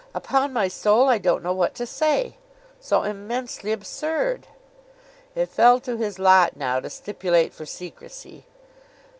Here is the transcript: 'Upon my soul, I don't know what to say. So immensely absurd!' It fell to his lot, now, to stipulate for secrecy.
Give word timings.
'Upon 0.15 0.51
my 0.51 0.67
soul, 0.67 1.09
I 1.09 1.19
don't 1.19 1.43
know 1.43 1.53
what 1.53 1.75
to 1.75 1.85
say. 1.85 2.37
So 2.79 3.03
immensely 3.03 3.71
absurd!' 3.71 4.47
It 5.35 5.47
fell 5.49 5.79
to 5.81 5.95
his 5.95 6.17
lot, 6.17 6.55
now, 6.57 6.79
to 6.79 6.89
stipulate 6.89 7.53
for 7.53 7.67
secrecy. 7.67 8.45